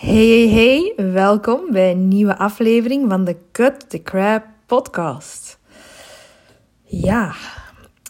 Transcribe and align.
Hey, 0.00 0.48
hey, 0.48 0.48
hey, 0.48 1.12
welkom 1.12 1.60
bij 1.70 1.90
een 1.90 2.08
nieuwe 2.08 2.38
aflevering 2.38 3.10
van 3.10 3.24
de 3.24 3.36
Cut 3.52 3.90
the 3.90 4.02
Crap 4.02 4.44
podcast. 4.66 5.58
Ja, 6.84 7.34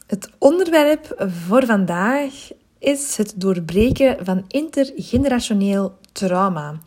het 0.06 0.30
onderwerp 0.38 1.30
voor 1.46 1.66
vandaag 1.66 2.32
is 2.78 3.16
het 3.16 3.32
doorbreken 3.36 4.24
van 4.24 4.44
intergenerationeel 4.48 5.98
trauma. 6.12 6.78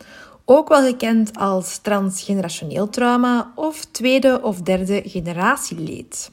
Ook 0.44 0.68
wel 0.68 0.82
gekend 0.82 1.36
als 1.38 1.78
transgenerationeel 1.78 2.88
trauma 2.88 3.52
of 3.54 3.84
tweede 3.84 4.42
of 4.42 4.60
derde 4.60 5.02
generatie 5.04 5.78
leed. 5.78 6.30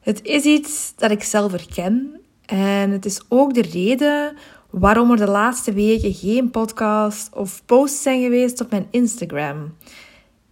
Het 0.00 0.22
is 0.22 0.44
iets 0.44 0.92
dat 0.96 1.10
ik 1.10 1.22
zelf 1.22 1.52
herken 1.52 2.20
en 2.46 2.90
het 2.90 3.04
is 3.04 3.20
ook 3.28 3.54
de 3.54 3.62
reden 3.62 4.36
waarom 4.70 5.10
er 5.10 5.16
de 5.16 5.30
laatste 5.30 5.72
weken 5.72 6.14
geen 6.14 6.50
podcast 6.50 7.34
of 7.34 7.62
posts 7.64 8.02
zijn 8.02 8.22
geweest 8.22 8.60
op 8.60 8.70
mijn 8.70 8.86
Instagram. 8.90 9.76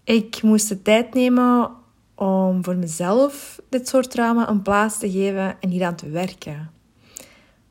Ik 0.05 0.43
moest 0.43 0.69
de 0.69 0.83
tijd 0.83 1.15
nemen 1.15 1.71
om 2.15 2.65
voor 2.65 2.77
mezelf 2.77 3.61
dit 3.69 3.89
soort 3.89 4.11
trauma 4.11 4.49
een 4.49 4.63
plaats 4.63 4.99
te 4.99 5.11
geven 5.11 5.57
en 5.61 5.69
hieraan 5.69 5.97
te 5.97 6.09
werken. 6.09 6.71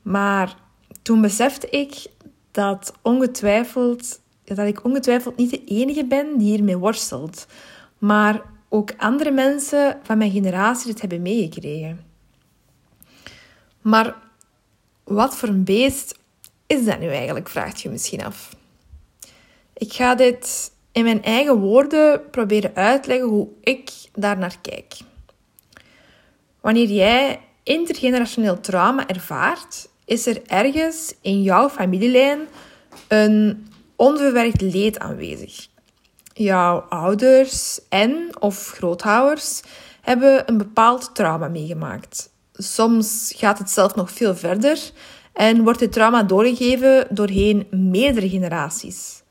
Maar 0.02 0.56
toen 1.02 1.20
besefte 1.20 1.68
ik 1.68 2.06
dat, 2.50 2.92
ongetwijfeld, 3.02 4.20
dat 4.44 4.58
ik 4.58 4.84
ongetwijfeld 4.84 5.36
niet 5.36 5.50
de 5.50 5.64
enige 5.64 6.04
ben 6.04 6.38
die 6.38 6.48
hiermee 6.48 6.76
worstelt, 6.76 7.46
maar 7.98 8.42
ook 8.68 8.90
andere 8.96 9.30
mensen 9.30 9.98
van 10.02 10.18
mijn 10.18 10.30
generatie 10.30 10.86
dit 10.86 11.00
hebben 11.00 11.22
meegekregen. 11.22 12.04
Maar 13.80 14.16
wat 15.04 15.36
voor 15.36 15.48
een 15.48 15.64
beest 15.64 16.18
is 16.66 16.84
dat 16.84 16.98
nu 16.98 17.08
eigenlijk, 17.08 17.48
vraagt 17.48 17.80
je 17.80 17.90
misschien 17.90 18.24
af. 18.24 18.56
Ik 19.72 19.92
ga 19.92 20.14
dit 20.14 20.70
in 20.92 21.04
mijn 21.04 21.22
eigen 21.22 21.58
woorden 21.58 22.30
proberen 22.30 22.74
uitleggen 22.74 23.28
hoe 23.28 23.48
ik 23.60 23.90
daar 24.14 24.38
naar 24.38 24.58
kijk. 24.62 24.94
Wanneer 26.60 26.88
jij 26.88 27.40
intergenerationeel 27.62 28.60
trauma 28.60 29.08
ervaart, 29.08 29.88
is 30.04 30.26
er 30.26 30.42
ergens 30.46 31.14
in 31.20 31.42
jouw 31.42 31.68
familielijn 31.68 32.40
een 33.08 33.66
onverwerkt 33.96 34.60
leed 34.60 34.98
aanwezig. 34.98 35.66
Jouw 36.32 36.78
ouders 36.78 37.80
en 37.88 38.30
of 38.38 38.70
grootouders 38.70 39.62
hebben 40.00 40.42
een 40.48 40.58
bepaald 40.58 41.14
trauma 41.14 41.48
meegemaakt. 41.48 42.30
Soms 42.52 43.32
gaat 43.36 43.58
het 43.58 43.70
zelf 43.70 43.94
nog 43.94 44.10
veel 44.10 44.36
verder 44.36 44.90
en 45.36 45.62
wordt 45.62 45.80
het 45.80 45.92
trauma 45.92 46.22
doorgegeven 46.22 47.06
doorheen 47.10 47.66
meerdere 47.70 48.28
generaties. 48.28 49.22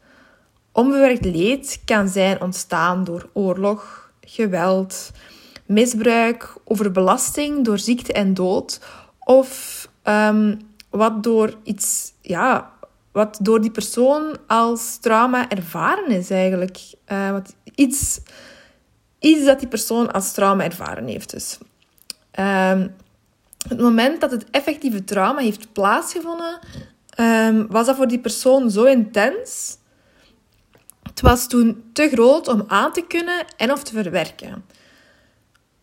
Onbewerkt 0.71 1.25
leed 1.25 1.81
kan 1.85 2.07
zijn 2.07 2.41
ontstaan 2.41 3.03
door 3.03 3.29
oorlog, 3.33 4.11
geweld, 4.21 5.11
misbruik, 5.65 6.53
overbelasting 6.63 7.65
door 7.65 7.77
ziekte 7.77 8.13
en 8.13 8.33
dood 8.33 8.81
of 9.19 9.81
um, 10.03 10.59
wat 10.89 11.23
door 11.23 11.53
iets, 11.63 12.13
ja, 12.21 12.71
wat 13.11 13.37
door 13.41 13.61
die 13.61 13.71
persoon 13.71 14.37
als 14.47 14.97
trauma 14.97 15.49
ervaren 15.49 16.07
is 16.07 16.29
eigenlijk. 16.29 16.77
Uh, 17.07 17.31
wat, 17.31 17.55
iets, 17.75 18.19
iets 19.19 19.45
dat 19.45 19.59
die 19.59 19.67
persoon 19.67 20.11
als 20.11 20.31
trauma 20.31 20.63
ervaren 20.63 21.07
heeft 21.07 21.29
dus. 21.29 21.57
Um, 22.39 22.95
het 23.69 23.79
moment 23.79 24.21
dat 24.21 24.31
het 24.31 24.49
effectieve 24.51 25.03
trauma 25.03 25.39
heeft 25.39 25.73
plaatsgevonden, 25.73 26.59
um, 27.19 27.67
was 27.69 27.85
dat 27.85 27.95
voor 27.95 28.07
die 28.07 28.19
persoon 28.19 28.71
zo 28.71 28.83
intens. 28.83 29.77
Het 31.03 31.21
was 31.21 31.47
toen 31.47 31.83
te 31.93 32.09
groot 32.09 32.47
om 32.47 32.63
aan 32.67 32.93
te 32.93 33.05
kunnen 33.07 33.45
en 33.57 33.71
of 33.71 33.83
te 33.83 33.93
verwerken. 33.93 34.65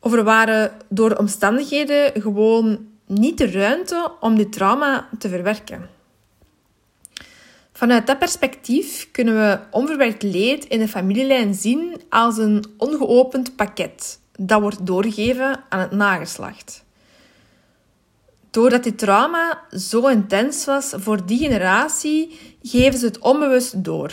Of 0.00 0.12
er 0.12 0.24
waren 0.24 0.72
door 0.88 1.08
de 1.08 1.18
omstandigheden 1.18 2.22
gewoon 2.22 2.86
niet 3.06 3.38
de 3.38 3.50
ruimte 3.50 4.10
om 4.20 4.36
dit 4.36 4.52
trauma 4.52 5.08
te 5.18 5.28
verwerken. 5.28 5.88
Vanuit 7.72 8.06
dat 8.06 8.18
perspectief 8.18 9.08
kunnen 9.10 9.34
we 9.34 9.58
onverwerkt 9.70 10.22
leed 10.22 10.64
in 10.64 10.78
de 10.78 10.88
familielijn 10.88 11.54
zien 11.54 12.00
als 12.08 12.38
een 12.38 12.64
ongeopend 12.76 13.56
pakket 13.56 14.20
dat 14.38 14.60
wordt 14.60 14.86
doorgegeven 14.86 15.64
aan 15.68 15.80
het 15.80 15.90
nageslacht. 15.90 16.81
Doordat 18.52 18.84
dit 18.84 18.98
trauma 18.98 19.60
zo 19.70 20.06
intens 20.06 20.64
was 20.64 20.92
voor 20.96 21.26
die 21.26 21.38
generatie, 21.38 22.38
geven 22.62 22.98
ze 22.98 23.06
het 23.06 23.18
onbewust 23.18 23.84
door. 23.84 24.12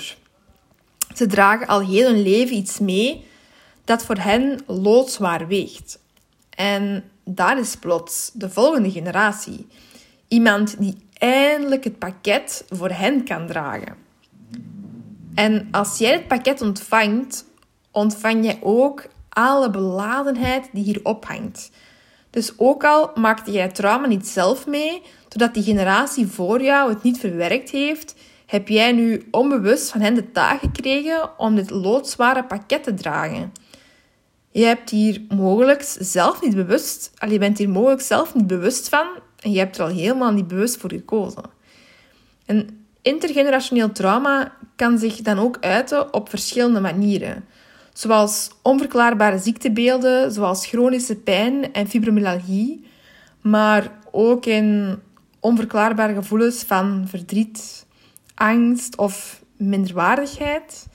Ze 1.16 1.25
dragen 1.27 1.67
al 1.67 1.79
heel 1.79 2.11
hun 2.11 2.22
leven 2.22 2.55
iets 2.55 2.79
mee 2.79 3.25
dat 3.85 4.03
voor 4.03 4.17
hen 4.17 4.59
loodzwaar 4.67 5.47
weegt. 5.47 6.00
En 6.50 7.03
daar 7.23 7.59
is 7.59 7.75
plots 7.75 8.31
de 8.33 8.50
volgende 8.50 8.91
generatie. 8.91 9.67
Iemand 10.27 10.79
die 10.79 10.97
eindelijk 11.17 11.83
het 11.83 12.00
pakket 12.00 12.66
voor 12.69 12.89
hen 12.89 13.23
kan 13.23 13.47
dragen. 13.47 13.95
En 15.35 15.67
als 15.71 15.97
jij 15.97 16.11
het 16.11 16.27
pakket 16.27 16.61
ontvangt, 16.61 17.45
ontvang 17.91 18.45
jij 18.45 18.59
ook 18.61 19.06
alle 19.29 19.69
beladenheid 19.69 20.69
die 20.71 20.83
hier 20.83 21.00
ophangt. 21.03 21.71
Dus 22.29 22.53
ook 22.57 22.84
al 22.84 23.12
maakte 23.16 23.51
jij 23.51 23.69
trauma 23.69 24.07
niet 24.07 24.28
zelf 24.28 24.67
mee, 24.67 25.01
doordat 25.28 25.53
die 25.53 25.63
generatie 25.63 26.28
voor 26.28 26.62
jou 26.62 26.90
het 26.90 27.03
niet 27.03 27.17
verwerkt 27.17 27.69
heeft, 27.69 28.16
heb 28.45 28.67
jij 28.67 28.91
nu 28.91 29.28
onbewust 29.31 29.91
van 29.91 30.01
hen 30.01 30.16
de 30.16 30.31
taak 30.31 30.59
gekregen 30.59 31.39
om 31.39 31.56
dit 31.56 31.69
loodzware 31.69 32.44
pakket 32.44 32.84
te 32.84 32.94
dragen. 32.94 33.51
Je 34.51 34.66
hebt 34.66 34.89
hier 34.89 35.22
mogelijk 35.29 35.95
zelf 36.00 36.41
niet 36.41 36.56
bewust, 36.56 37.12
al 37.18 37.29
je 37.29 37.39
bent 37.39 37.57
hier 37.57 37.69
mogelijk 37.69 38.01
zelf 38.01 38.35
niet 38.35 38.47
bewust 38.47 38.89
van 38.89 39.07
en 39.39 39.51
je 39.51 39.59
hebt 39.59 39.78
er 39.78 39.84
al 39.84 39.89
helemaal 39.89 40.31
niet 40.31 40.47
bewust 40.47 40.78
voor 40.78 40.91
gekozen. 40.91 41.44
En 42.45 42.88
intergenerationeel 43.01 43.91
trauma 43.91 44.56
kan 44.75 44.97
zich 44.97 45.16
dan 45.16 45.39
ook 45.39 45.57
uiten 45.59 46.13
op 46.13 46.29
verschillende 46.29 46.79
manieren 46.79 47.45
zoals 47.99 48.49
onverklaarbare 48.61 49.37
ziektebeelden, 49.37 50.31
zoals 50.31 50.65
chronische 50.65 51.15
pijn 51.15 51.73
en 51.73 51.87
fibromyalgie, 51.87 52.85
maar 53.41 53.91
ook 54.11 54.45
in 54.45 54.99
onverklaarbare 55.39 56.13
gevoelens 56.13 56.63
van 56.63 57.05
verdriet, 57.07 57.85
angst 58.35 58.97
of 58.97 59.43
minderwaardigheid. 59.57 60.88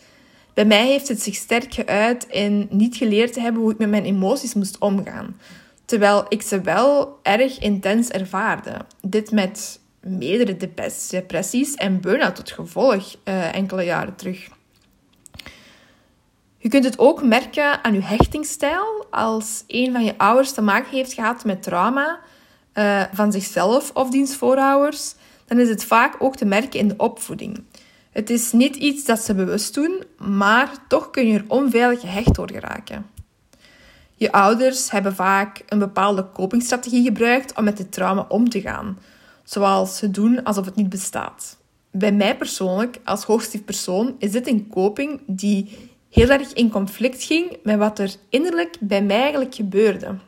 Bij 0.54 0.64
mij 0.64 0.87
heeft 0.87 1.09
het 1.09 1.22
zich 1.22 1.34
sterk 1.34 1.75
geuit 1.75 2.26
in 2.31 2.66
niet 2.70 2.97
geleerd 2.97 3.32
te 3.32 3.41
hebben 3.41 3.62
hoe 3.62 3.72
ik 3.72 3.78
met 3.78 3.91
mijn 3.91 4.04
emoties 4.04 4.54
moest 4.54 4.78
omgaan, 4.78 5.37
terwijl 5.84 6.25
ik 6.28 6.43
ze 6.43 6.60
wel 6.60 7.19
erg 7.22 7.59
intens 7.59 8.09
ervaarde. 8.09 8.76
Dit 9.00 9.31
met 9.31 9.81
meerdere 10.00 10.56
depressies 11.10 11.75
en 11.75 12.00
burn-out 12.00 12.37
tot 12.37 12.50
gevolg 12.50 13.14
uh, 13.25 13.54
enkele 13.54 13.82
jaren 13.82 14.16
terug. 14.16 14.48
Je 16.64 16.70
kunt 16.70 16.84
het 16.84 16.98
ook 16.98 17.22
merken 17.22 17.84
aan 17.84 17.94
je 17.94 18.02
hechtingsstijl. 18.02 19.06
Als 19.10 19.64
een 19.66 19.92
van 19.92 20.04
je 20.04 20.19
ouders 20.19 20.52
te 20.52 20.62
maken 20.62 20.91
heeft 20.91 21.12
gehad 21.12 21.44
met 21.44 21.62
trauma 21.62 22.20
uh, 22.75 23.02
van 23.12 23.32
zichzelf 23.32 23.91
of 23.94 24.10
diens 24.10 24.36
voorouders, 24.36 25.14
dan 25.47 25.58
is 25.58 25.69
het 25.69 25.84
vaak 25.84 26.16
ook 26.19 26.36
te 26.36 26.44
merken 26.44 26.80
in 26.80 26.88
de 26.88 26.94
opvoeding. 26.97 27.64
Het 28.10 28.30
is 28.30 28.52
niet 28.52 28.76
iets 28.76 29.04
dat 29.04 29.20
ze 29.20 29.34
bewust 29.34 29.75
doen, 29.75 30.02
maar 30.19 30.70
toch 30.88 31.10
kun 31.10 31.26
je 31.26 31.38
er 31.38 31.44
onveilig 31.48 32.00
gehecht 32.00 32.34
door 32.34 32.50
geraken. 32.50 33.06
Je 34.14 34.32
ouders 34.32 34.91
hebben 34.91 35.14
vaak 35.14 35.62
een 35.69 35.78
bepaalde 35.78 36.26
copingstrategie 36.32 37.04
gebruikt 37.04 37.56
om 37.56 37.64
met 37.64 37.78
het 37.78 37.92
trauma 37.92 38.26
om 38.28 38.48
te 38.48 38.60
gaan, 38.60 38.98
zoals 39.42 39.96
ze 39.96 40.10
doen 40.10 40.42
alsof 40.42 40.64
het 40.64 40.76
niet 40.76 40.88
bestaat. 40.88 41.56
Bij 41.91 42.12
mij 42.12 42.36
persoonlijk, 42.36 43.00
als 43.04 43.25
hoogstief 43.25 43.64
persoon, 43.64 44.14
is 44.19 44.31
dit 44.31 44.48
een 44.48 44.69
coping 44.69 45.20
die 45.26 45.93
heel 46.14 46.28
erg 46.28 46.52
in 46.52 46.70
conflict 46.70 47.22
ging 47.22 47.56
met 47.62 47.78
wat 47.78 47.99
er 47.99 48.14
innerlijk 48.28 48.76
bij 48.81 49.02
mij 49.02 49.20
eigenlijk 49.20 49.55
gebeurde. 49.55 50.19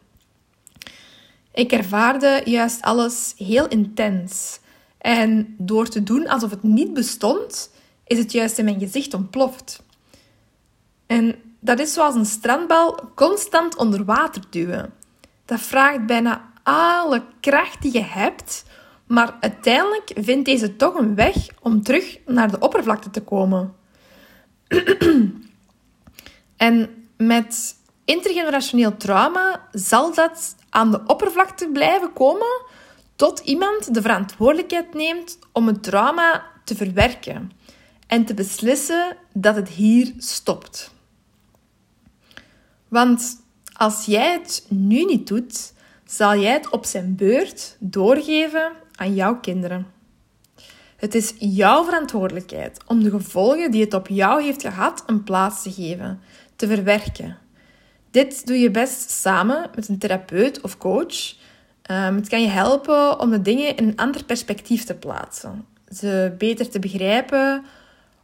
Ik 1.53 1.73
ervaarde 1.73 2.43
juist 2.45 2.83
alles 2.83 3.35
heel 3.37 3.69
intens. 3.69 4.61
En 4.99 5.55
door 5.59 5.89
te 5.89 6.03
doen 6.03 6.29
alsof 6.29 6.51
het 6.51 6.63
niet 6.63 6.95
bestond, 6.95 7.71
is 8.07 8.19
het 8.19 8.33
juist 8.33 8.59
in 8.59 8.65
mijn 8.65 8.79
gezicht 8.79 9.15
ontploft. 9.15 9.83
En 11.07 11.35
dat 11.61 11.79
is 11.79 11.93
zoals 11.93 12.15
een 12.15 12.27
strandbal 12.27 13.11
constant 13.15 13.77
onder 13.77 14.05
water 14.05 14.43
duwen. 14.51 14.93
Dat 15.45 15.61
vraagt 15.61 16.07
bijna 16.07 16.53
alle 16.63 17.23
kracht 17.41 17.83
die 17.83 17.93
je 17.93 18.05
hebt, 18.05 18.65
maar 19.07 19.37
uiteindelijk 19.41 20.13
vindt 20.15 20.45
deze 20.45 20.77
toch 20.77 20.95
een 20.95 21.15
weg 21.15 21.37
om 21.61 21.83
terug 21.83 22.19
naar 22.25 22.51
de 22.51 22.59
oppervlakte 22.59 23.11
te 23.11 23.23
komen. 23.23 23.75
En 26.57 27.09
met 27.17 27.77
intergenerationeel 28.05 28.97
trauma 28.97 29.69
zal 29.73 30.15
dat 30.15 30.57
aan 30.71 30.91
de 30.91 31.01
oppervlakte 31.07 31.69
blijven 31.69 32.13
komen 32.13 32.65
tot 33.17 33.39
iemand 33.39 33.95
de 33.95 34.03
verantwoordelijkheid 34.03 34.95
neemt 34.95 35.39
om 35.53 35.67
het 35.67 35.83
trauma 35.83 36.45
te 36.65 36.77
verwerken. 36.77 37.51
en 38.07 38.25
te 38.25 38.35
beslissen 38.35 39.17
dat 39.33 39.57
het 39.57 39.69
hier 39.69 40.13
stopt. 40.19 40.91
Want 42.89 43.43
als 43.73 44.05
jij 44.05 44.33
het 44.33 44.67
nu 44.69 45.05
niet 45.05 45.27
doet, 45.27 45.73
zal 46.05 46.39
jij 46.39 46.53
het 46.53 46.71
op 46.71 46.85
zijn 46.85 47.17
beurt 47.17 47.77
doorgeven 47.79 48.73
aan 48.95 49.15
jouw 49.15 49.41
kinderen. 49.41 49.87
Het 50.97 51.15
is 51.15 51.35
jouw 51.39 51.85
verantwoordelijkheid 51.85 52.81
om 52.87 53.03
de 53.03 53.11
gevolgen 53.11 53.71
die 53.71 53.85
het 53.85 53.95
op 53.95 54.09
jou 54.09 54.43
heeft 54.43 54.63
gehad 54.63 55.03
een 55.07 55.23
plaats 55.23 55.63
te 55.63 55.73
geven, 55.73 56.21
te 56.57 56.67
verwerken. 56.67 57.39
Dit 58.11 58.47
doe 58.47 58.59
je 58.59 58.71
best 58.71 59.11
samen 59.11 59.71
met 59.75 59.89
een 59.89 59.99
therapeut 59.99 60.61
of 60.61 60.79
coach. 60.79 61.35
Um, 61.91 62.17
het 62.17 62.29
kan 62.29 62.43
je 62.43 62.49
helpen 62.49 63.21
om 63.21 63.31
de 63.31 63.43
dingen 63.43 63.77
in 63.77 63.89
een 63.89 63.97
ander 63.97 64.25
perspectief 64.25 64.85
te 64.85 64.95
plaatsen, 64.95 65.67
ze 65.95 66.35
beter 66.39 66.71
te 66.71 66.79
begrijpen, 66.79 67.65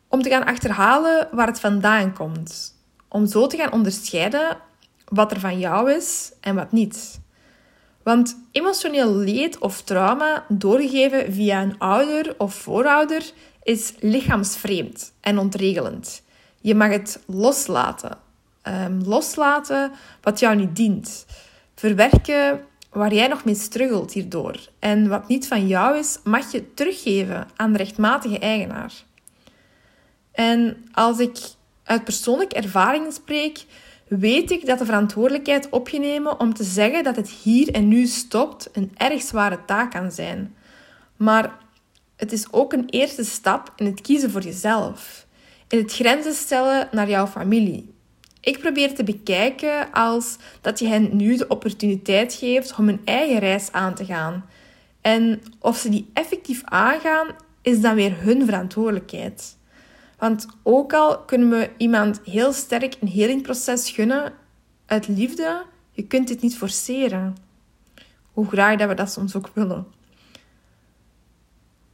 om 0.08 0.23
te 0.23 0.29
gaan 0.29 0.44
achterhalen 0.44 1.29
waar 1.32 1.46
het 1.46 1.61
vandaan 1.61 2.12
komt, 2.12 2.75
om 3.08 3.26
zo 3.26 3.46
te 3.46 3.56
gaan 3.56 3.73
onderscheiden 3.73 4.56
wat 5.05 5.31
er 5.31 5.40
van 5.40 5.58
jou 5.58 5.93
is 5.93 6.32
en 6.40 6.55
wat 6.55 6.73
niet. 6.73 7.20
Want 8.02 8.37
emotioneel 8.52 9.14
leed 9.14 9.58
of 9.58 9.82
trauma 9.82 10.44
doorgegeven 10.49 11.32
via 11.32 11.62
een 11.62 11.79
ouder 11.79 12.34
of 12.38 12.55
voorouder 12.55 13.31
is 13.62 13.94
lichaamsvreemd 14.00 15.12
en 15.20 15.38
ontregelend. 15.38 16.23
Je 16.62 16.75
mag 16.75 16.88
het 16.91 17.23
loslaten. 17.26 18.19
Um, 18.62 19.03
loslaten 19.05 19.93
wat 20.20 20.38
jou 20.38 20.56
niet 20.56 20.76
dient. 20.76 21.26
Verwerken 21.75 22.61
waar 22.91 23.14
jij 23.14 23.29
nog 23.29 23.44
mee 23.44 23.55
struggelt 23.55 24.12
hierdoor. 24.12 24.56
En 24.79 25.09
wat 25.09 25.29
niet 25.29 25.49
van 25.49 25.67
jou 25.67 25.99
is, 25.99 26.19
mag 26.25 26.53
je 26.53 26.75
teruggeven 26.75 27.49
aan 27.56 27.73
de 27.73 27.79
rechtmatige 27.79 28.38
eigenaar. 28.38 28.93
En 30.32 30.85
als 30.93 31.19
ik 31.19 31.38
uit 31.85 32.05
persoonlijke 32.05 32.55
ervaringen 32.55 33.12
spreek, 33.12 33.65
weet 34.08 34.50
ik 34.50 34.67
dat 34.67 34.79
de 34.79 34.85
verantwoordelijkheid 34.85 35.69
op 35.70 35.88
je 35.88 35.99
nemen 35.99 36.41
om 36.41 36.55
te 36.55 36.65
zeggen 36.65 37.05
dat 37.05 37.17
het 37.17 37.31
hier 37.31 37.70
en 37.70 37.88
nu 37.88 38.06
stopt 38.06 38.69
een 38.73 38.93
erg 38.97 39.23
zware 39.23 39.58
taak 39.67 39.91
kan 39.91 40.12
zijn. 40.12 40.56
Maar 41.17 41.58
het 42.17 42.32
is 42.32 42.53
ook 42.53 42.73
een 42.73 42.88
eerste 42.88 43.25
stap 43.25 43.73
in 43.76 43.87
het 43.87 44.00
kiezen 44.00 44.31
voor 44.31 44.43
jezelf. 44.43 45.22
In 45.73 45.79
het 45.79 45.93
grenzen 45.93 46.35
stellen 46.35 46.89
naar 46.91 47.09
jouw 47.09 47.27
familie. 47.27 47.95
Ik 48.41 48.59
probeer 48.59 48.95
te 48.95 49.05
bekijken 49.05 49.93
als 49.93 50.37
dat 50.61 50.79
je 50.79 50.87
hen 50.87 51.17
nu 51.17 51.37
de 51.37 51.49
opportuniteit 51.49 52.35
geeft 52.35 52.75
om 52.79 52.87
hun 52.87 53.01
eigen 53.05 53.39
reis 53.39 53.73
aan 53.73 53.95
te 53.95 54.05
gaan. 54.05 54.45
En 55.01 55.43
of 55.59 55.77
ze 55.77 55.89
die 55.89 56.11
effectief 56.13 56.63
aangaan, 56.65 57.27
is 57.63 57.81
dan 57.81 57.95
weer 57.95 58.21
hun 58.21 58.45
verantwoordelijkheid. 58.45 59.57
Want 60.19 60.47
ook 60.63 60.93
al 60.93 61.19
kunnen 61.19 61.51
we 61.51 61.71
iemand 61.77 62.21
heel 62.25 62.53
sterk 62.53 62.97
een 63.01 63.09
helingproces 63.09 63.91
gunnen 63.91 64.33
uit 64.87 65.09
liefde, 65.09 65.65
je 65.91 66.07
kunt 66.07 66.29
dit 66.29 66.43
niet 66.43 66.57
forceren. 66.57 67.37
Hoe 68.33 68.47
graag 68.47 68.79
dat 68.79 68.89
we 68.89 68.95
dat 68.95 69.13
soms 69.13 69.37
ook 69.37 69.51
willen. 69.55 69.87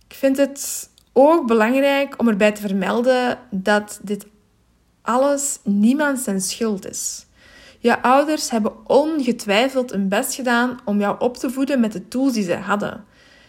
Ik 0.08 0.14
vind 0.14 0.36
het 0.36 0.90
ook 1.20 1.46
belangrijk 1.46 2.14
om 2.20 2.28
erbij 2.28 2.52
te 2.52 2.60
vermelden 2.60 3.38
dat 3.50 4.00
dit 4.02 4.26
alles 5.02 5.58
niemand 5.64 6.18
zijn 6.18 6.40
schuld 6.40 6.88
is. 6.88 7.26
Je 7.78 8.02
ouders 8.02 8.50
hebben 8.50 8.88
ongetwijfeld 8.88 9.90
hun 9.90 10.08
best 10.08 10.34
gedaan 10.34 10.78
om 10.84 10.98
jou 10.98 11.16
op 11.18 11.36
te 11.36 11.50
voeden 11.50 11.80
met 11.80 11.92
de 11.92 12.08
tools 12.08 12.32
die 12.32 12.44
ze 12.44 12.54
hadden. 12.54 13.04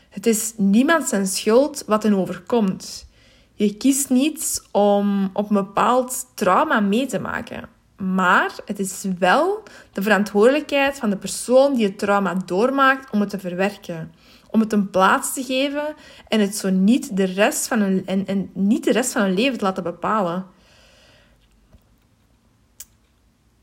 Het 0.09 0.25
is 0.25 0.53
niemand 0.57 1.07
zijn 1.07 1.27
schuld 1.27 1.83
wat 1.87 2.03
hen 2.03 2.13
overkomt. 2.13 3.07
Je 3.53 3.77
kiest 3.77 4.09
niet 4.09 4.63
om 4.71 5.29
op 5.33 5.49
een 5.49 5.55
bepaald 5.55 6.25
trauma 6.33 6.79
mee 6.79 7.05
te 7.05 7.19
maken. 7.19 7.69
Maar 7.97 8.51
het 8.65 8.79
is 8.79 9.05
wel 9.19 9.63
de 9.93 10.01
verantwoordelijkheid 10.01 10.97
van 10.97 11.09
de 11.09 11.17
persoon 11.17 11.73
die 11.73 11.85
het 11.85 11.99
trauma 11.99 12.33
doormaakt 12.45 13.11
om 13.11 13.19
het 13.19 13.29
te 13.29 13.39
verwerken. 13.39 14.13
Om 14.51 14.59
het 14.59 14.73
een 14.73 14.89
plaats 14.89 15.33
te 15.33 15.43
geven 15.43 15.95
en 16.27 16.39
het 16.39 16.55
zo 16.55 16.69
niet 16.69 17.17
de 17.17 17.23
rest 17.23 17.67
van 17.67 17.79
hun, 17.79 18.03
en, 18.05 18.27
en 18.27 18.49
niet 18.53 18.83
de 18.83 18.91
rest 18.91 19.11
van 19.11 19.21
hun 19.21 19.33
leven 19.33 19.57
te 19.57 19.63
laten 19.63 19.83
bepalen. 19.83 20.45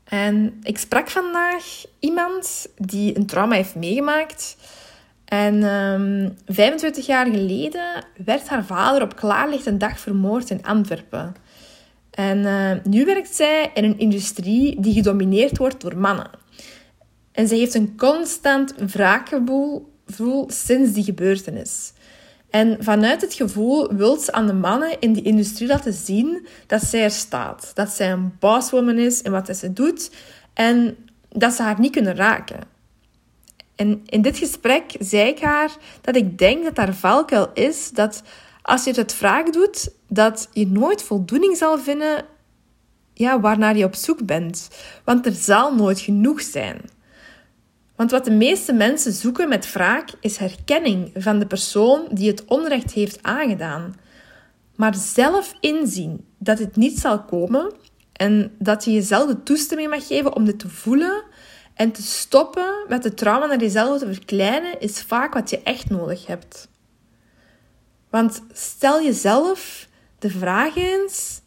En 0.03 0.59
ik 0.61 0.77
sprak 0.77 1.09
vandaag 1.09 1.83
iemand 1.99 2.67
die 2.77 3.17
een 3.17 3.25
trauma 3.25 3.55
heeft 3.55 3.75
meegemaakt. 3.75 4.57
En 5.25 5.63
um, 5.63 6.23
ehm, 6.23 6.55
25 6.55 7.05
jaar 7.05 7.25
geleden 7.25 8.05
werd 8.25 8.47
haar 8.47 8.65
vader 8.65 9.01
op 9.01 9.15
klaarlichte 9.15 9.77
dag 9.77 9.99
vermoord 9.99 10.49
in 10.49 10.65
Antwerpen. 10.65 11.35
En 12.17 12.37
uh, 12.37 12.71
nu 12.83 13.05
werkt 13.05 13.35
zij 13.35 13.71
in 13.73 13.83
een 13.83 13.99
industrie 13.99 14.81
die 14.81 14.93
gedomineerd 14.93 15.57
wordt 15.57 15.81
door 15.81 15.97
mannen. 15.97 16.29
En 17.31 17.47
ze 17.47 17.55
heeft 17.55 17.73
een 17.73 17.97
constant 17.97 18.73
wraakgevoel 18.75 19.93
sinds 20.47 20.91
die 20.91 21.03
gebeurtenis. 21.03 21.93
En 22.49 22.77
vanuit 22.79 23.21
het 23.21 23.33
gevoel 23.33 23.93
wil 23.93 24.17
ze 24.17 24.31
aan 24.31 24.47
de 24.47 24.53
mannen 24.53 24.99
in 24.99 25.13
die 25.13 25.23
industrie 25.23 25.67
laten 25.67 25.93
zien 25.93 26.47
dat 26.67 26.83
zij 26.83 27.03
er 27.03 27.11
staat. 27.11 27.71
Dat 27.73 27.89
zij 27.89 28.11
een 28.11 28.35
bosswoman 28.39 28.97
is 28.97 29.21
in 29.21 29.31
wat 29.31 29.57
ze 29.57 29.73
doet 29.73 30.11
en 30.53 30.97
dat 31.29 31.53
ze 31.53 31.61
haar 31.61 31.79
niet 31.79 31.91
kunnen 31.91 32.15
raken. 32.15 32.59
En 33.75 34.01
in 34.05 34.21
dit 34.21 34.37
gesprek 34.37 34.95
zei 34.99 35.29
ik 35.29 35.39
haar 35.39 35.77
dat 36.01 36.15
ik 36.15 36.37
denk 36.37 36.63
dat 36.63 36.77
haar 36.77 36.93
valkuil 36.93 37.49
is 37.53 37.91
dat 37.91 38.23
als 38.61 38.83
je 38.83 38.91
het 38.91 39.13
vraag 39.13 39.49
doet, 39.49 39.91
dat 40.07 40.49
je 40.53 40.67
nooit 40.67 41.03
voldoening 41.03 41.57
zal 41.57 41.79
vinden 41.79 42.25
ja, 43.13 43.39
waarnaar 43.39 43.77
je 43.77 43.85
op 43.85 43.95
zoek 43.95 44.25
bent. 44.25 44.69
Want 45.03 45.25
er 45.25 45.31
zal 45.31 45.75
nooit 45.75 45.99
genoeg 45.99 46.41
zijn. 46.41 46.81
Want 47.97 48.11
wat 48.11 48.25
de 48.25 48.31
meeste 48.31 48.73
mensen 48.73 49.13
zoeken 49.13 49.49
met 49.49 49.73
wraak 49.73 50.09
is 50.19 50.37
herkenning 50.37 51.11
van 51.15 51.39
de 51.39 51.47
persoon 51.47 52.07
die 52.11 52.29
het 52.29 52.45
onrecht 52.45 52.91
heeft 52.91 53.23
aangedaan. 53.23 53.95
Maar 54.75 54.95
zelf 54.95 55.53
inzien 55.59 56.25
dat 56.37 56.59
het 56.59 56.75
niet 56.75 56.99
zal 56.99 57.23
komen 57.23 57.73
en 58.13 58.51
dat 58.59 58.85
je 58.85 58.91
jezelf 58.91 59.27
de 59.27 59.43
toestemming 59.43 59.89
mag 59.89 60.07
geven 60.07 60.35
om 60.35 60.45
dit 60.45 60.59
te 60.59 60.69
voelen 60.69 61.23
en 61.73 61.91
te 61.91 62.01
stoppen 62.01 62.85
met 62.87 63.03
de 63.03 63.13
trauma 63.13 63.45
naar 63.45 63.59
jezelf 63.59 63.99
te 63.99 64.13
verkleinen 64.13 64.79
is 64.79 65.01
vaak 65.01 65.33
wat 65.33 65.49
je 65.49 65.61
echt 65.63 65.89
nodig 65.89 66.25
hebt. 66.25 66.69
Want 68.09 68.43
stel 68.53 69.03
jezelf 69.03 69.87
de 70.19 70.29
vraag 70.29 70.75
eens: 70.75 71.41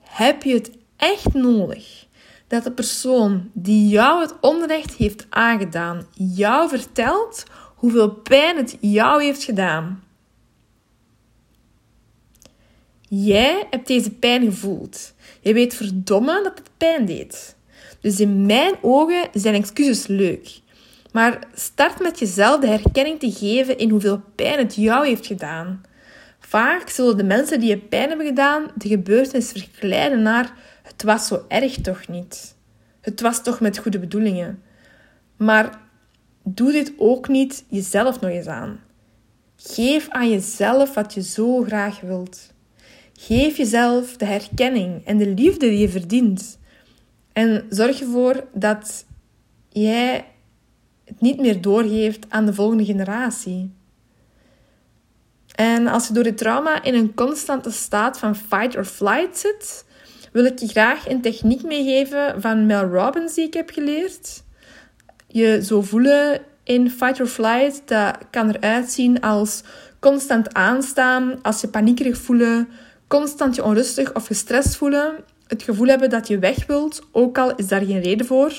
heb 0.00 0.42
je 0.42 0.54
het 0.54 0.70
echt 0.96 1.32
nodig 1.32 2.03
dat 2.46 2.64
de 2.64 2.72
persoon 2.72 3.50
die 3.52 3.88
jou 3.88 4.20
het 4.20 4.34
onrecht 4.40 4.94
heeft 4.94 5.26
aangedaan, 5.30 6.06
jou 6.12 6.68
vertelt 6.68 7.44
hoeveel 7.74 8.10
pijn 8.10 8.56
het 8.56 8.76
jou 8.80 9.22
heeft 9.22 9.44
gedaan? 9.44 10.02
Jij 13.08 13.66
hebt 13.70 13.86
deze 13.86 14.10
pijn 14.10 14.44
gevoeld. 14.44 15.14
Je 15.40 15.54
weet 15.54 15.74
verdomme 15.74 16.42
dat 16.42 16.58
het 16.58 16.70
pijn 16.76 17.04
deed. 17.06 17.56
Dus 18.00 18.20
in 18.20 18.46
mijn 18.46 18.74
ogen 18.82 19.28
zijn 19.32 19.54
excuses 19.54 20.06
leuk. 20.06 20.60
Maar 21.12 21.46
start 21.54 22.00
met 22.00 22.18
jezelf 22.18 22.60
de 22.60 22.66
herkenning 22.66 23.18
te 23.20 23.32
geven 23.32 23.78
in 23.78 23.90
hoeveel 23.90 24.22
pijn 24.34 24.58
het 24.58 24.74
jou 24.74 25.06
heeft 25.06 25.26
gedaan. 25.26 25.82
Vaak 26.54 26.88
zullen 26.88 27.16
de 27.16 27.24
mensen 27.24 27.60
die 27.60 27.68
je 27.68 27.78
pijn 27.78 28.08
hebben 28.08 28.26
gedaan 28.26 28.70
de 28.74 28.88
gebeurtenis 28.88 29.50
verkleinen 29.50 30.22
naar 30.22 30.54
het 30.82 31.02
was 31.02 31.26
zo 31.26 31.44
erg 31.48 31.80
toch 31.80 32.08
niet. 32.08 32.56
Het 33.00 33.20
was 33.20 33.42
toch 33.42 33.60
met 33.60 33.78
goede 33.78 33.98
bedoelingen. 33.98 34.62
Maar 35.36 35.80
doe 36.42 36.72
dit 36.72 36.92
ook 36.96 37.28
niet 37.28 37.64
jezelf 37.68 38.20
nog 38.20 38.30
eens 38.30 38.46
aan. 38.46 38.80
Geef 39.56 40.08
aan 40.08 40.30
jezelf 40.30 40.94
wat 40.94 41.14
je 41.14 41.22
zo 41.22 41.62
graag 41.62 42.00
wilt. 42.00 42.52
Geef 43.12 43.56
jezelf 43.56 44.16
de 44.16 44.24
herkenning 44.24 45.04
en 45.04 45.16
de 45.16 45.28
liefde 45.28 45.68
die 45.68 45.78
je 45.78 45.88
verdient. 45.88 46.58
En 47.32 47.66
zorg 47.68 48.00
ervoor 48.00 48.44
dat 48.52 49.06
jij 49.68 50.24
het 51.04 51.20
niet 51.20 51.40
meer 51.40 51.60
doorgeeft 51.60 52.26
aan 52.28 52.46
de 52.46 52.54
volgende 52.54 52.84
generatie. 52.84 53.70
En 55.54 55.86
als 55.86 56.06
je 56.06 56.12
door 56.12 56.24
het 56.24 56.38
trauma 56.38 56.82
in 56.82 56.94
een 56.94 57.14
constante 57.14 57.70
staat 57.70 58.18
van 58.18 58.36
fight 58.36 58.76
or 58.76 58.84
flight 58.84 59.38
zit, 59.38 59.84
wil 60.32 60.44
ik 60.44 60.58
je 60.58 60.68
graag 60.68 61.08
een 61.08 61.20
techniek 61.20 61.62
meegeven 61.62 62.40
van 62.40 62.66
Mel 62.66 62.84
Robbins 62.84 63.34
die 63.34 63.46
ik 63.46 63.54
heb 63.54 63.70
geleerd. 63.70 64.42
Je 65.26 65.64
zo 65.64 65.82
voelen 65.82 66.40
in 66.64 66.90
fight 66.90 67.20
or 67.20 67.26
flight, 67.26 67.82
dat 67.84 68.18
kan 68.30 68.50
eruit 68.50 68.90
zien 68.90 69.20
als 69.20 69.62
constant 70.00 70.54
aanstaan, 70.54 71.38
als 71.42 71.60
je 71.60 71.68
paniekerig 71.68 72.18
voelen, 72.18 72.68
constant 73.08 73.54
je 73.54 73.64
onrustig 73.64 74.14
of 74.14 74.26
gestrest 74.26 74.76
voelen 74.76 75.24
het 75.46 75.62
gevoel 75.62 75.86
hebben 75.86 76.10
dat 76.10 76.28
je 76.28 76.38
weg 76.38 76.66
wilt, 76.66 77.02
ook 77.12 77.38
al 77.38 77.54
is 77.54 77.68
daar 77.68 77.84
geen 77.84 78.02
reden 78.02 78.26
voor. 78.26 78.52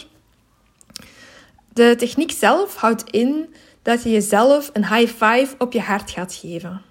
De 1.74 1.96
techniek 1.98 2.32
zelf 2.32 2.76
houdt 2.76 3.10
in 3.10 3.54
dat 3.86 4.04
je 4.04 4.10
jezelf 4.10 4.70
een 4.74 4.88
high 4.88 5.12
five 5.12 5.56
op 5.58 5.74
je 5.74 5.82
hart 5.82 6.12
gaat 6.12 6.34
geven. 6.34 6.82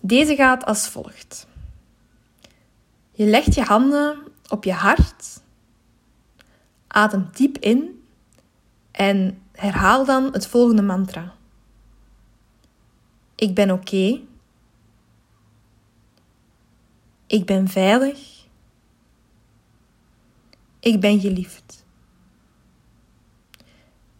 Deze 0.00 0.34
gaat 0.34 0.64
als 0.64 0.88
volgt. 0.88 1.46
Je 3.12 3.24
legt 3.24 3.54
je 3.54 3.62
handen 3.62 4.18
op 4.48 4.64
je 4.64 4.72
hart, 4.72 5.40
adem 6.86 7.28
diep 7.32 7.58
in 7.58 8.04
en 8.90 9.42
herhaal 9.52 10.04
dan 10.04 10.32
het 10.32 10.46
volgende 10.46 10.82
mantra. 10.82 11.34
Ik 13.34 13.54
ben 13.54 13.70
oké. 13.70 14.20
Ik 17.26 17.46
ben 17.46 17.68
veilig. 17.68 18.46
Ik 20.80 21.00
ben 21.00 21.20
geliefd. 21.20 21.83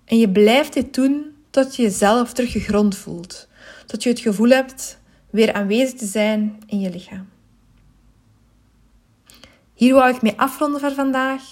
En 0.05 0.19
je 0.19 0.31
blijft 0.31 0.73
dit 0.73 0.95
doen 0.95 1.35
tot 1.51 1.77
je 1.77 1.83
jezelf 1.83 2.33
terug 2.33 2.53
gegrond 2.53 2.97
voelt. 2.97 3.49
Tot 3.87 4.03
je 4.03 4.09
het 4.09 4.21
gevoel 4.21 4.49
hebt 4.49 4.99
weer 5.31 5.53
aanwezig 5.53 5.99
te 5.99 6.07
zijn 6.07 6.59
in 6.67 6.81
je 6.81 6.91
lichaam. 6.91 7.29
Hier 9.75 9.95
wou 9.95 10.15
ik 10.15 10.23
mee 10.23 10.39
afronden 10.41 10.81
voor 10.81 10.93
vandaag. 10.93 11.43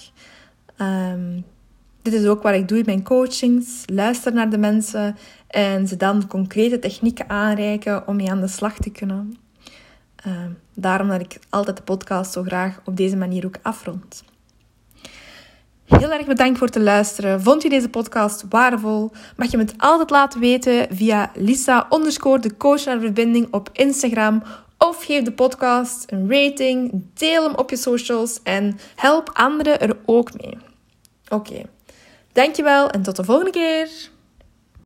Ehm, 0.76 1.40
dit 2.02 2.12
is 2.12 2.26
ook 2.26 2.42
wat 2.42 2.54
ik 2.54 2.68
doe 2.68 2.78
in 2.78 2.84
mijn 2.86 3.02
coachings. 3.02 3.82
Luister 3.86 4.32
naar 4.32 4.50
de 4.50 4.58
mensen 4.58 5.16
en 5.46 5.88
ze 5.88 5.96
dan 5.96 6.26
concrete 6.26 6.78
technieken 6.78 7.28
aanreiken 7.28 8.08
om 8.08 8.16
mee 8.16 8.30
aan 8.30 8.40
de 8.40 8.48
slag 8.48 8.78
te 8.78 8.90
kunnen. 8.90 9.36
Ehm, 10.16 10.50
daarom 10.74 11.08
dat 11.08 11.20
ik 11.20 11.38
altijd 11.48 11.76
de 11.76 11.82
podcast 11.82 12.32
zo 12.32 12.42
graag 12.42 12.80
op 12.84 12.96
deze 12.96 13.16
manier 13.16 13.46
ook 13.46 13.58
afrond. 13.62 14.24
Heel 15.98 16.12
erg 16.12 16.26
bedankt 16.26 16.58
voor 16.58 16.66
het 16.66 16.76
luisteren. 16.76 17.42
Vond 17.42 17.62
je 17.62 17.68
deze 17.68 17.88
podcast 17.88 18.44
waardevol? 18.48 19.10
Mag 19.36 19.50
je 19.50 19.56
me 19.56 19.62
het 19.62 19.74
altijd 19.78 20.10
laten 20.10 20.40
weten 20.40 20.86
via 20.90 21.30
Lisa 21.34 21.86
underscore 21.90 22.38
de 22.38 22.56
coach 22.56 22.84
naar 22.84 23.00
verbinding 23.00 23.48
op 23.50 23.70
Instagram. 23.72 24.42
Of 24.78 25.04
geef 25.04 25.22
de 25.22 25.32
podcast 25.32 26.04
een 26.12 26.30
rating, 26.30 27.04
deel 27.14 27.42
hem 27.44 27.54
op 27.54 27.70
je 27.70 27.76
socials 27.76 28.42
en 28.42 28.78
help 28.96 29.30
anderen 29.32 29.80
er 29.80 29.96
ook 30.04 30.30
mee. 30.40 30.58
Oké, 31.28 31.62
dankjewel 32.32 32.90
en 32.90 33.02
tot 33.02 33.16
de 33.16 33.24
volgende 33.24 33.50
keer. 33.50 34.11